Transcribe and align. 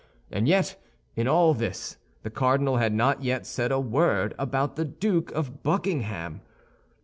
And 0.31 0.47
yet, 0.47 0.81
in 1.15 1.27
all 1.27 1.53
this, 1.53 1.97
the 2.23 2.31
cardinal 2.31 2.77
had 2.77 2.91
not 2.91 3.21
yet 3.23 3.45
said 3.45 3.71
a 3.71 3.79
word 3.79 4.33
about 4.39 4.75
the 4.75 4.83
Duke 4.85 5.31
of 5.33 5.61
Buckingham. 5.61 6.41